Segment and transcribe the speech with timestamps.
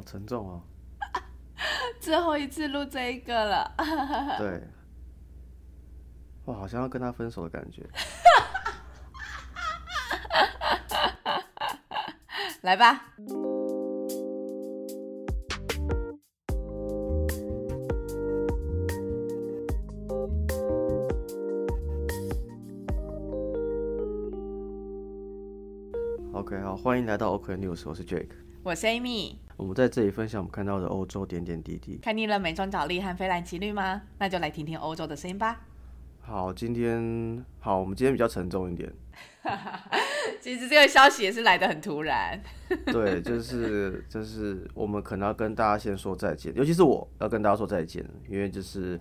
[0.00, 0.62] 好沉重哦。
[2.00, 3.70] 最后一次录这一个了，
[4.40, 4.66] 对，
[6.46, 7.86] 哇，好像要跟他分手的感觉。
[12.62, 13.04] 来吧。
[26.32, 28.30] OK，好，欢迎来到 OK News，我是 Jake。
[28.62, 29.36] 我是 Amy。
[29.56, 31.98] 我们在这里分享我们看到的欧洲点点滴滴。
[32.02, 34.02] 看腻了美妆角力和菲兰奇绿吗？
[34.18, 35.62] 那就来听听欧洲的声音吧。
[36.20, 38.92] 好，今天好，我们今天比较沉重一点。
[40.42, 42.38] 其实这个消息也是来的很突然。
[42.92, 49.00] 对，就是就是我们可能要跟大家先说再见，尤其是我要跟大家说再见，因为就是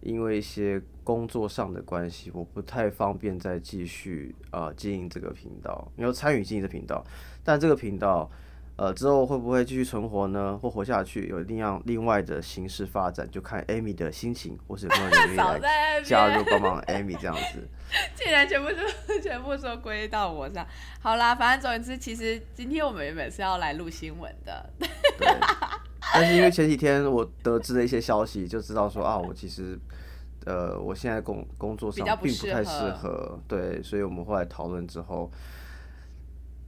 [0.00, 7.04] 因为一些工作上的关系，我不太方便再继续呃经营这个频道，没有参与经营这频道，
[7.44, 8.28] 但这个频道。
[8.76, 10.58] 呃，之后会不会继续存活呢？
[10.60, 11.28] 或活下去？
[11.28, 17.66] 有一定样另外的形式发展，就看 Amy 的心情，或是有没有愿意 来加入帮忙 Amy 这样子。
[18.14, 18.78] 竟然全部说
[19.22, 20.66] 全部说归到我上。
[21.00, 24.70] 好啦，反正总之，其实今天我们原本是要来录新闻的。
[25.18, 25.26] 对。
[26.12, 29.78] 但是因为前几天我得知了一些消息，就知道说啊，我其实
[30.44, 33.40] 呃，我现在工工作上并不太适合。
[33.48, 35.32] 对，所以我们后来讨论之后。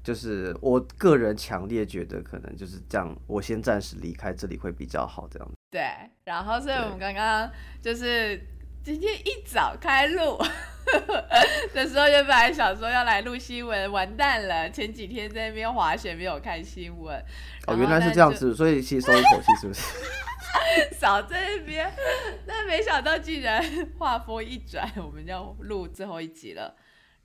[0.08, 5.54] 就是我个人强烈觉得，可能就是这样，我先暂时离开这里会比较好，这样子。
[5.70, 5.82] 对，
[6.24, 7.50] 然后所以我们刚刚
[7.82, 8.42] 就是
[8.82, 10.38] 今天一早开录
[11.74, 17.22] 的时候，原本还想说要来录新闻，完蛋了，前几天在那边滑雪没有看新闻。
[17.66, 19.82] 哦，原来是这样子，所以吸收一口气是不是？
[20.98, 21.92] 少在那边，
[22.46, 23.62] 但没想到竟然
[23.98, 26.74] 话锋一转，我们要录最后一集了。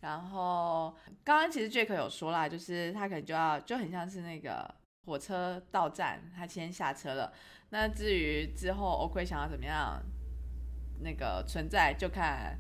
[0.04, 4.70] 然后刚刚其实 Jack 有说啦，就是他可能就要就很像是那个
[5.06, 7.32] 火车到站，他先下车了。
[7.70, 10.04] 那至于之后 OK 想要怎么样
[11.00, 12.60] 那个存在，就看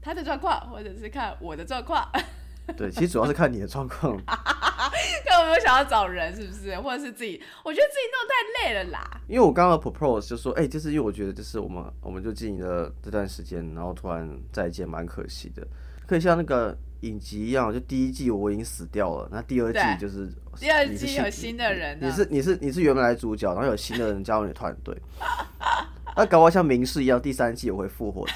[0.00, 2.08] 他的状况，或者是看我的状况。
[2.78, 4.16] 对，其实主要是看你的状况。
[4.24, 6.78] 看有没有想要找人，是不是？
[6.78, 7.42] 或者是自己？
[7.64, 9.20] 我觉得自己弄太累了啦。
[9.26, 15.66] 因为我刚刚 propose 就说，哎，就是因为我觉得就是我们我们就经营了这段时间，然后突然再见，蛮可惜的。
[16.10, 20.28] 可以像那个影集一样，就第一季我已经死掉了，那第二季就是
[20.58, 25.00] 第二季有新的人，你是你是你是原来主角，然后有新的人加入你团队，
[26.16, 28.26] 那搞完像明世一样，第三季我会复活。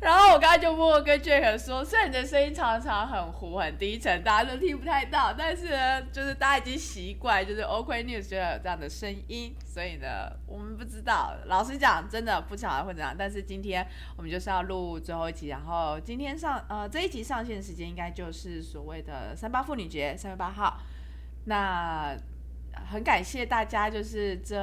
[0.00, 13.14] 然后我刚才就默默跟 Jack 说，虽然你的声音常常很糊很低沉，大家都听不太到，但是呢，就是大家已经习惯，就是 OK News 就有这样的声音，所以呢，我们不知道，老实讲，真的不晓得会怎样。
[13.16, 20.80] 但是今天我们就是要录最后一集，然后今天上呃这一集上线的时间应该就是所谓的三八妇女节，三月八号。
[21.44, 22.16] 那
[22.92, 24.54] 很感谢大家，就是这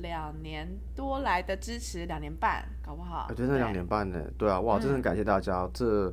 [0.00, 3.26] 两年多来的支持，两年半，搞不好。
[3.34, 6.12] 真的两年半呢，对啊，哇，真的很感谢大家这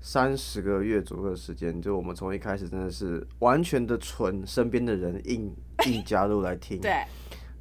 [0.00, 5.52] 三十个月左右的时间，就我们从一开始真的是完全的纯身边的人硬
[5.86, 7.02] 硬加入来听， 对，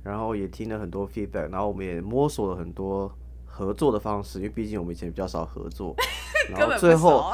[0.04, 3.12] 然后也听了很多 feedback，然后我们也摸索了很多。
[3.56, 5.96] 合作的方式，因为毕竟我们以前比较少合作，
[6.50, 7.32] 然后最后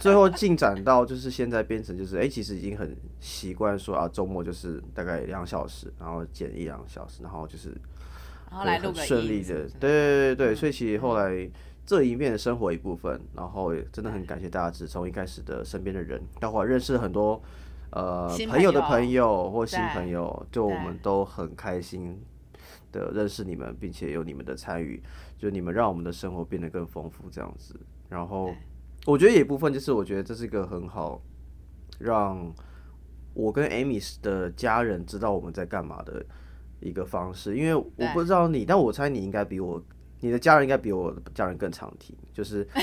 [0.00, 7.72] 最后进展到就是现在变成就是哎，其实已经很习惯说啊，周末就是大概两小时，然后剪一两小时，然后就是
[8.48, 11.48] 很顺利的，对对对对，所以其实后来
[11.86, 17.40] 这一面的生活一部分，然后也真的很感谢大家，只从一开始的身边的人，到后来认识了很多
[17.90, 22.20] 呃朋友的朋友或新朋友，就我们都很开心。
[22.90, 25.02] 的认识你们，并且有你们的参与，
[25.38, 27.78] 就你们让我们的生活变得更丰富这样子。
[28.08, 28.54] 然后
[29.06, 31.22] 我觉得有一部分就是，我觉得这是一个很好
[31.98, 32.52] 让
[33.34, 36.24] 我跟 Amy 的家人知道我们在干嘛的
[36.80, 37.56] 一个方式。
[37.56, 39.82] 因为我不知道你，但我猜你应该比我，
[40.20, 42.66] 你的家人应该比我家人更常听，就是。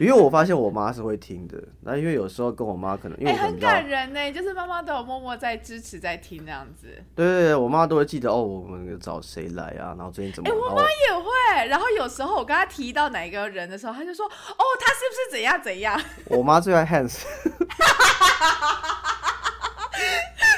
[0.00, 6.88] 因为我发现我妈是会听的，那因为有时候跟我妈可能，因为很感人呢，就是妈妈都有默默在支持在听这样子。
[7.14, 10.48] 对对对，我妈都会记得哦，我们找谁来啊，然后最近怎么？
[10.50, 11.68] 哎，我妈也会。
[11.68, 16.00] 然后有时候我跟她提到哪一个人的时候，她就说：“哦，他是不是怎样怎样？”
[16.30, 17.20] 我妈最爱 Hans，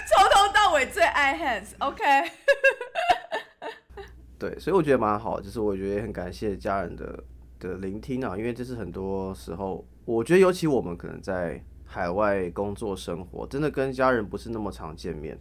[0.06, 1.74] 从头到尾最爱 Hans。
[1.80, 2.02] OK。
[4.38, 7.22] 对，所以我觉得蛮好，就是我觉得也很感谢家人的。
[7.68, 15.38] 的聆听啊，因为这是很多时候，我觉得尤其我们可能在海外工作生活，真的跟家人不是那么常见面。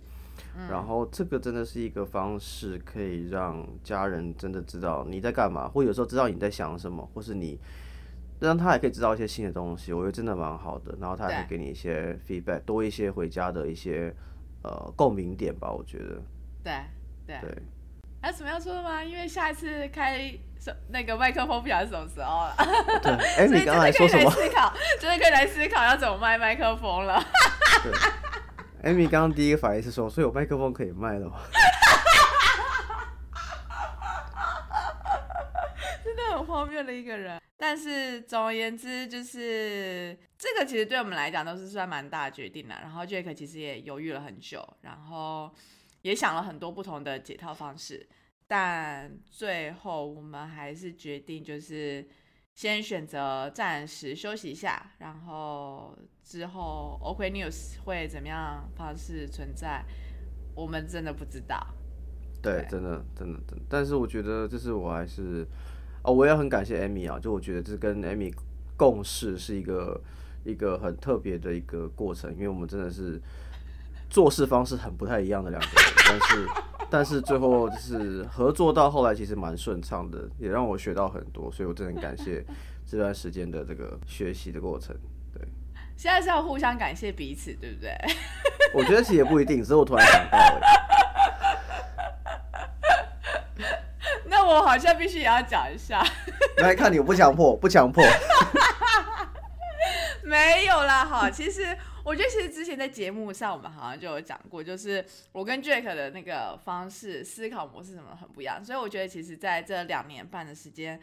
[0.70, 7.60] 然后这个真的是一个方式，可以让家人真的知道你在干嘛，或有时候知道你在想什么，或是你
[8.40, 10.96] 让他也可以知道一些新的东西，我觉得真的蛮好的。
[11.00, 14.14] 然后他也会给你一些 feedback，多一些回家的一些
[14.64, 16.22] 呃共鸣点吧，我觉得。
[16.64, 16.74] 对
[17.28, 17.64] 对对。
[18.24, 19.04] 还有什么要说的吗？
[19.04, 20.34] 因为下一次开
[20.88, 22.56] 那个麦克风不晓得什么时候了。
[23.02, 24.32] 对， 哎，你刚才说什么？
[24.32, 27.22] 思考，就是可以来思考要怎么卖麦克风了。
[27.84, 27.92] 对
[28.90, 31.38] ，Amy 刚刚第一个反应是说，所以有麦克风可以卖了吗？
[36.06, 37.42] 真的很荒谬的一个人。
[37.58, 42.80] 但是总而言之，就是这个其实对我们来讲都是算蛮大的决定了。
[42.82, 45.54] 然后 Jack 其实也犹豫了很久，然后。
[46.04, 48.06] 也想了很多不同的解套方式，
[48.46, 52.06] 但最后我们还是决定，就是
[52.54, 59.84] 先选择暂时休息一下，然后之后 OK News 会怎么样方式存在，
[60.54, 61.66] 我们真的不知道。
[62.42, 63.66] 对，真的，真的，真的。
[63.70, 65.48] 但是我觉得，就是我还是，
[66.04, 68.34] 哦，我也很感谢 Amy 啊，就我觉得这跟 Amy
[68.76, 70.04] 共事是一个
[70.44, 73.22] 一个很特别的一个过程，因为我们真的是。
[74.14, 76.48] 做事方式很不太一样的两个人，但是
[76.88, 82.46] 但是最后就是合作到后来其实蛮顺畅的，也让我学到很多，所以我真的很感谢
[82.86, 84.96] 这段时间的这个学习的过程。
[85.34, 85.42] 对，
[85.98, 87.92] 现在是要互相感谢彼此，对不对？
[88.72, 90.38] 我觉得其实也不一定，只是我突然想到。
[94.26, 96.06] 那我好像必须也要讲一下。
[96.58, 98.04] 来看你，我不强迫，不强迫。
[100.24, 101.76] 没有啦，哈，其实。
[102.04, 108.64] 我觉得其实之前在节目上，我们好像就有讲过，就是我跟 Jack 的那个方式、思考模式什么很不一样。
[108.64, 111.00] 所以我觉得，其实在这两年半的时间，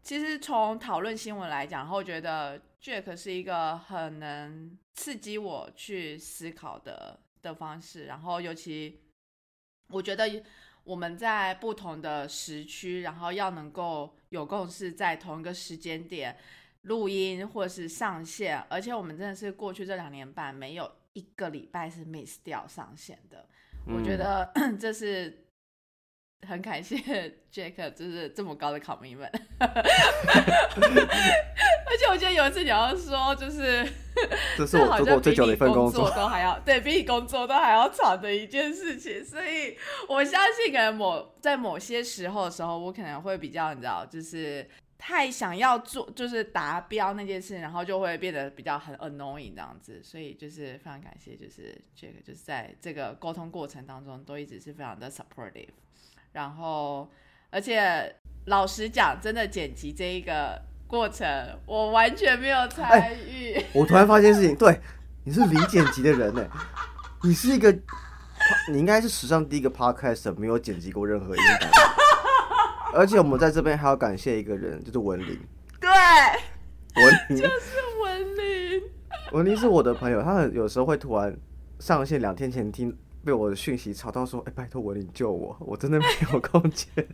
[0.00, 8.04] 其实从讨论新闻来讲，然后我觉得 Jack 是一个很能刺激我去思考的的方式。
[8.04, 9.00] 然后尤其
[9.88, 10.40] 我觉得
[10.84, 16.36] 我们在不同的时区，然后要能够有共识，在同一个时间点。
[16.84, 23.46] 录音或是上线，而且我们真的是过去这两年半没有一个礼拜是 miss 掉上线的。
[23.86, 24.50] 我觉得
[24.80, 25.46] 这是
[26.46, 26.96] 很感谢
[27.52, 29.30] Jack，就是这么高的 commitment。
[31.86, 33.86] 而且我觉得有一次你要说，就是
[34.56, 39.24] 这是我做过最久的一份工作，都还要对比你工作都还要长的一件事情。
[39.24, 39.76] 所以
[40.08, 44.68] 我相信，可能某在某些时候的时候，我可能会比较你知道，就是。
[44.96, 55.68] 太想要做就是达标那件事，然后就会变得比较很 annoying 这样子，所以就是非常感谢，就是这个就是在这个沟通过程当中都一直是非常的 supportive，
[56.32, 57.10] 然后
[57.50, 58.14] 而且
[58.46, 61.26] 老实讲，真的剪辑这一个过程
[61.66, 63.62] 我完全没有参与。
[63.74, 64.80] 我突然发现事情，对，
[65.24, 66.48] 你是零剪辑的人呢，
[67.22, 67.70] 你是一个，
[68.70, 71.70] 你应该是史上第一个 podcast 没有剪辑过任何音档。
[72.94, 75.38] 而且我们在这边还要感谢一个人，就是文林。
[75.80, 75.90] 对，
[77.02, 78.82] 文林就是文林。
[79.32, 81.36] 文林是我的朋友，他很有时候会突然
[81.80, 82.20] 上线。
[82.20, 87.04] 两天前听被我的讯息吵到说：“哎，拜托文林救我，我真的没有空间。”对，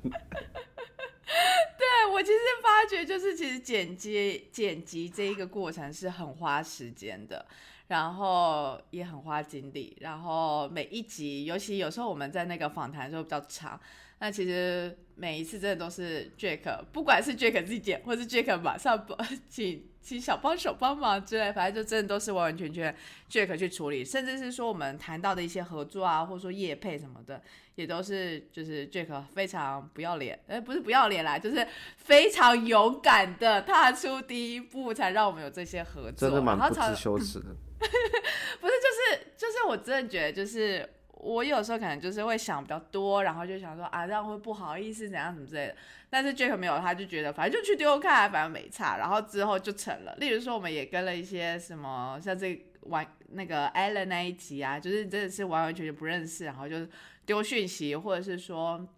[2.12, 7.46] 我其实发觉就是其实剪接剪辑这一个过程是很花时间的，
[7.86, 13.80] 然后也很花精力，然后每一集，尤其有时候我们在那个访谈的时候比较长。
[14.20, 19.18] 那其实每一次真的都是 Jack，不管是 Jack 自己剪，或是 Jack 马上帮
[19.48, 22.94] 请请小帮手帮忙之类，反正就真的都是完完全全
[23.30, 27.42] Jack 去处理，甚至是说我们谈到的一些合作啊，或者说业配什么的，
[27.76, 31.66] 也都是就是 Jack 非常不要脸，哎，不是不要脸啦，就是
[31.96, 37.46] 非常勇敢的踏出第一步，才让我们有这些合作，真的蛮不知羞耻的。
[38.60, 40.86] 不是，就是就是我真的觉得就是。
[41.22, 45.76] 我有时候可能就是会想比较多，然后就想说啊，这样会不好意思怎样什么之类的。
[46.08, 48.96] 但是 Jack 没有，他就觉得反正就去丢看，反正没差。
[48.96, 50.14] 然后之后就成了。
[50.16, 56.86] 例如说，我们也跟了一些什么，像这玩那个 Allen 那一集啊，就是真的是完完全全不认识，然后就
[57.26, 58.88] 丢讯息，或者是说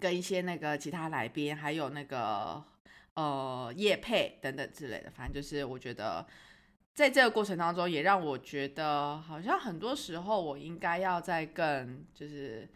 [0.00, 2.62] 跟一些那个其他来宾，还有那个
[3.14, 5.10] 呃叶佩等等之类的。
[5.10, 6.26] 反正就是我觉得。
[6.94, 12.68] 在这个过程当中，也让我觉得好像很多时候我应该要再更就是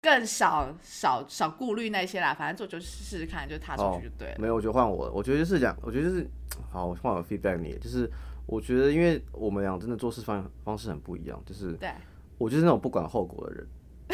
[0.00, 4.36] 更少少少顾虑那些啦，反正做就试试看，就踏出去就对了。
[4.38, 6.26] 没有，我觉得换我，我觉得就是讲，我觉得就是
[6.72, 8.10] 好，我换我 feedback 你，就是
[8.46, 11.90] 我觉得因为我们俩真的做事方方式很不一样，就是对，
[12.38, 13.68] 我就是那种不管后果的人，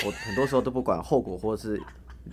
[0.04, 1.80] 我很多时候都不管后果或者是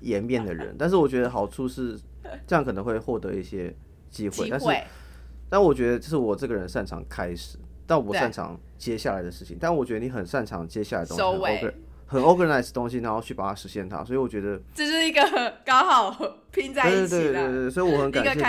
[0.02, 2.00] 颜面的人，但是我觉得好处是
[2.48, 3.72] 这样可能会获得一些
[4.10, 4.66] 机会，但是。
[5.54, 9.56] 但我觉得就是我这个人擅长开始，但我不擅长接下来的事情。
[9.62, 11.24] 但我觉得你很擅长接下来东西，
[11.62, 11.74] 很
[12.08, 14.04] 很 organized 东西，然后去把它实现它。
[14.04, 15.22] 所以我觉得这是一个
[15.64, 16.10] 刚好
[16.50, 17.08] 拼在一起的。
[17.10, 18.40] 对对对对，所以我很感谢你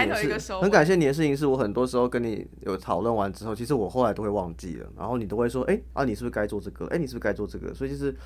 [0.63, 6.87] 很感谢你的事情是我很多时候跟你有讨论完之后，其实我后来都会忘记了，然后你都会说，哎啊，你是不是该做这个？
[6.87, 7.75] 哎，你是不是该做这个？
[7.75, 8.17] 所以就是。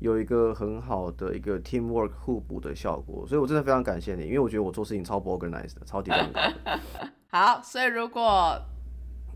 [0.00, 6.42] 有一个很好的一个 teamwork 互补的效果，所以我真的非常感谢你，因为我觉得我做事情超不 organized 的，超级认真。
[7.34, 8.56] 好，所以如果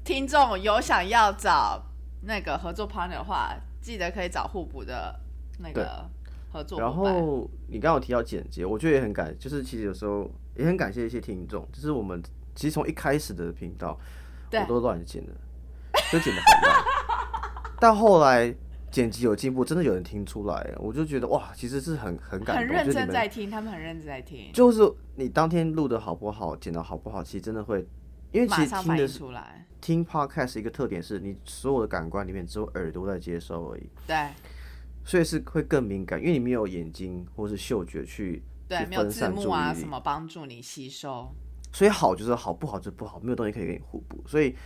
[0.05, 1.83] 听众有想要找
[2.23, 5.19] 那个合作 partner 的话，记得可以找互补的
[5.59, 6.09] 那个
[6.53, 6.79] 合作。
[6.79, 12.23] 然后你刚刚提到简洁，我觉得也很感，就是其实有时候也很感谢一些听众，就是我们
[12.55, 13.99] 其实从一开始的频道
[14.53, 15.33] 我都乱剪的，
[16.13, 16.85] 就剪的很乱，
[17.81, 18.55] 但后来。
[18.91, 22.57] 剪辑有进步，真的有人听出来，我就觉得哇，其实是很很感动。
[22.57, 24.51] 很认真在听，他们很认真在听。
[24.53, 24.81] 就是
[25.17, 27.87] 你当天录的好不好，剪的好不好，其实真的会，
[28.33, 29.23] 因为其实听的是
[29.81, 33.89] 听 podcast 一个特点是你所有的感官里面只有耳朵在接收而已。
[34.07, 34.17] 对。
[35.05, 41.31] 所以是会更敏感，因为你没有眼睛或是嗅觉去对没有字幕啊什么帮助你吸收。
[41.73, 44.57] 所以好就是好，不好就不好，没有东西可以给你互补，所以。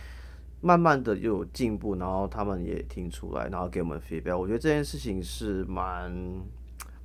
[0.63, 4.37] 慢慢的又有进步，然后他们也听出来，然后给我们 feedback。
[4.37, 6.09] 我觉得这件事情是蛮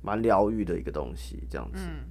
[0.01, 1.79] 蛮疗愈的一个东西，这样子。
[1.79, 2.07] 嗯。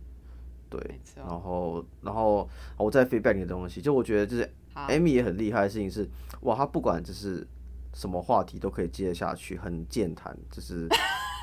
[0.68, 1.00] 对。
[1.16, 6.06] 然后，然后我再 feedback 你的东西，就我觉得就是 Amy 也很厉害的事情是，
[6.42, 7.48] 哇，他不管就是
[7.94, 10.86] 什么话题都可以接得下去，很健谈，就是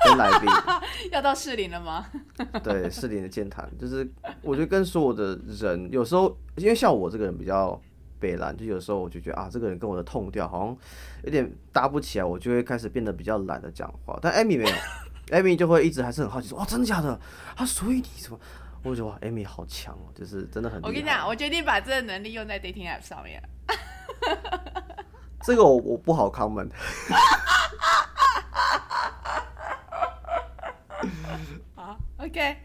[0.04, 0.48] 跟来宾。
[1.10, 2.06] 要到适龄了吗？
[2.62, 4.08] 对，适龄的健谈，就是
[4.40, 7.80] 我觉得跟所有的人，有时候因为像我这个人比较。
[8.26, 10.76] 北蓝就有时候我就觉得啊，这个人跟我的痛调好像
[11.22, 14.18] 有点搭不起来，我就会开始变得比较懒得讲话。
[14.20, 14.70] 但艾米没有，
[15.30, 17.20] 艾米就会一直还是很好奇说，哇，真的假的？
[17.54, 18.40] 啊，所以你什么？
[18.82, 20.82] 我觉得哇，艾米好强哦，就是真的很。
[20.82, 23.40] 我跟你讲，我决定把这个能力用在 dating app 上面。
[25.42, 26.70] 这个我我不好 comment。
[31.76, 32.56] 好，OK。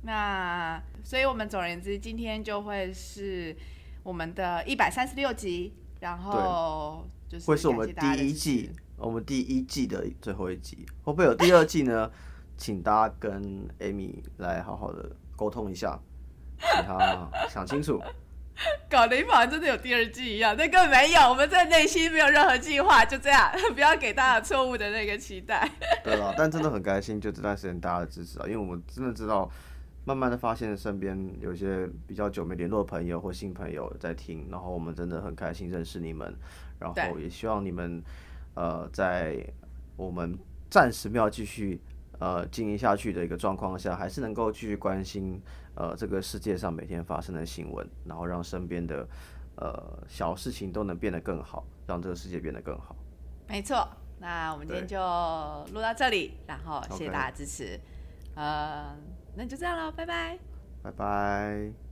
[0.00, 3.54] 那所以我们总而言之，今天就会是。
[4.02, 12.10] 我们的一百三十六集，然后就是会是我们第一季，我们第一季的最后一集，会不会有第二季呢？
[12.58, 13.42] 请大家跟
[13.80, 15.98] Amy 来好好的沟通一下，
[16.58, 18.00] 请他想清楚。
[18.88, 25.68] 搞得一好像真的有第二季一样，那根本没有，我们在内心没有任何计划，就这样， 不要给大家错误的那个期待。
[26.04, 29.50] 对了，但真的很开心，就这段时间大家的支持啊，因为我们真的知道。
[30.04, 36.34] 慢慢的发现身边有些比较久没联络的朋友或新朋友在听，然后我们真的很开心认识你们，
[36.80, 38.02] 然后也希望你们，
[38.54, 39.46] 呃，在
[39.96, 40.36] 我们
[40.68, 41.80] 暂时没有继续
[42.18, 45.40] 呃经营下去的一个状况下，还是能够继续关心
[45.76, 49.06] 呃这个世界上每天发生的新闻，然后让身边的
[49.54, 52.96] 呃小事情都能变得更好，让这个世界变得更好。
[53.46, 54.98] 没错，那我们今天就
[55.72, 57.78] 录到这里，然后谢谢大家支持，
[58.34, 58.96] 呃。
[59.34, 60.38] 那就这样喽，拜拜，
[60.82, 61.91] 拜拜。